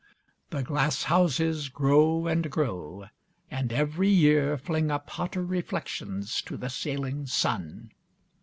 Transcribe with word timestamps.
The 0.49 0.63
glass 0.63 1.03
houses 1.03 1.69
grow 1.69 2.25
and 2.25 2.49
grow, 2.49 3.05
and 3.51 3.71
every 3.71 4.09
year 4.09 4.57
fling 4.57 4.89
up 4.89 5.07
hotter 5.11 5.45
reflections 5.45 6.41
to 6.47 6.57
the 6.57 6.71
sailing 6.71 7.27
sun. 7.27 7.91